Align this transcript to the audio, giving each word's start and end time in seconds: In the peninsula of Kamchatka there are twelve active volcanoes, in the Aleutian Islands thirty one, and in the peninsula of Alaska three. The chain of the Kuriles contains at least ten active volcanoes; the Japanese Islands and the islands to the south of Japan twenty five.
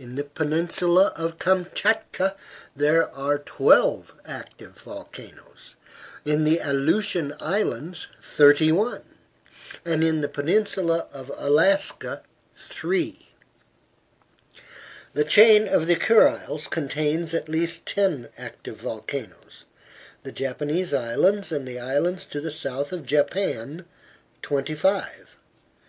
In 0.00 0.16
the 0.16 0.24
peninsula 0.24 1.12
of 1.14 1.38
Kamchatka 1.38 2.34
there 2.74 3.08
are 3.14 3.38
twelve 3.38 4.12
active 4.24 4.72
volcanoes, 4.72 5.76
in 6.24 6.42
the 6.42 6.58
Aleutian 6.58 7.32
Islands 7.38 8.08
thirty 8.20 8.72
one, 8.72 9.04
and 9.84 10.02
in 10.02 10.20
the 10.20 10.26
peninsula 10.28 11.06
of 11.12 11.30
Alaska 11.36 12.22
three. 12.56 13.28
The 15.12 15.22
chain 15.24 15.68
of 15.68 15.86
the 15.86 15.94
Kuriles 15.94 16.66
contains 16.68 17.32
at 17.32 17.48
least 17.48 17.86
ten 17.86 18.30
active 18.36 18.78
volcanoes; 18.80 19.64
the 20.24 20.32
Japanese 20.32 20.92
Islands 20.92 21.52
and 21.52 21.68
the 21.68 21.78
islands 21.78 22.24
to 22.26 22.40
the 22.40 22.50
south 22.50 22.90
of 22.90 23.06
Japan 23.06 23.84
twenty 24.42 24.74
five. 24.74 25.36